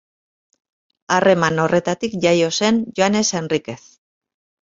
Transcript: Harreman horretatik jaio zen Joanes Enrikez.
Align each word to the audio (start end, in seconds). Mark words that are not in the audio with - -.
Harreman 1.15 1.61
horretatik 1.65 2.17
jaio 2.25 2.49
zen 2.61 2.79
Joanes 3.01 3.31
Enrikez. 3.41 3.79